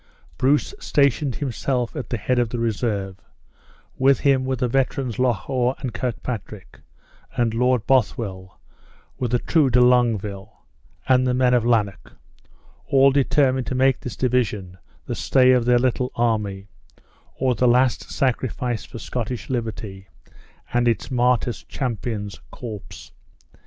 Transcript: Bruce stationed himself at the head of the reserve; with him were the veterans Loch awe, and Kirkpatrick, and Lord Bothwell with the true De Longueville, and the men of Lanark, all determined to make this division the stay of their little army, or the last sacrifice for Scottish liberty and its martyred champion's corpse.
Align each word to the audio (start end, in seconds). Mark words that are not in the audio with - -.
Bruce 0.35 0.73
stationed 0.79 1.35
himself 1.35 1.95
at 1.95 2.09
the 2.09 2.17
head 2.17 2.39
of 2.39 2.49
the 2.49 2.57
reserve; 2.57 3.17
with 3.99 4.21
him 4.21 4.45
were 4.45 4.55
the 4.55 4.67
veterans 4.67 5.19
Loch 5.19 5.47
awe, 5.47 5.75
and 5.77 5.93
Kirkpatrick, 5.93 6.79
and 7.35 7.53
Lord 7.53 7.85
Bothwell 7.85 8.59
with 9.19 9.29
the 9.29 9.37
true 9.37 9.69
De 9.69 9.79
Longueville, 9.79 10.65
and 11.07 11.27
the 11.27 11.35
men 11.35 11.53
of 11.53 11.67
Lanark, 11.67 12.13
all 12.87 13.11
determined 13.11 13.67
to 13.67 13.75
make 13.75 13.99
this 13.99 14.15
division 14.15 14.79
the 15.05 15.13
stay 15.13 15.51
of 15.51 15.65
their 15.65 15.77
little 15.77 16.11
army, 16.15 16.65
or 17.35 17.53
the 17.53 17.67
last 17.67 18.09
sacrifice 18.09 18.83
for 18.83 18.97
Scottish 18.97 19.51
liberty 19.51 20.07
and 20.73 20.87
its 20.87 21.11
martyred 21.11 21.57
champion's 21.69 22.41
corpse. 22.49 23.11